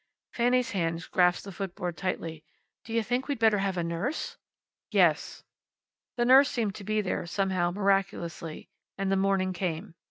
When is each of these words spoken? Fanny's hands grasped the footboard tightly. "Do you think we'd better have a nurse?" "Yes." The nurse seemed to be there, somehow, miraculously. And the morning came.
Fanny's 0.33 0.71
hands 0.71 1.05
grasped 1.05 1.43
the 1.43 1.51
footboard 1.51 1.95
tightly. 1.95 2.43
"Do 2.85 2.91
you 2.91 3.03
think 3.03 3.27
we'd 3.27 3.37
better 3.37 3.59
have 3.59 3.77
a 3.77 3.83
nurse?" 3.83 4.35
"Yes." 4.89 5.43
The 6.17 6.25
nurse 6.25 6.49
seemed 6.49 6.73
to 6.77 6.83
be 6.83 7.01
there, 7.01 7.27
somehow, 7.27 7.69
miraculously. 7.69 8.67
And 8.97 9.11
the 9.11 9.15
morning 9.15 9.53
came. 9.53 9.93